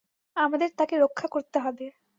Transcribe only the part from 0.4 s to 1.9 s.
আমাদের তাকে রক্ষা করতে হবে!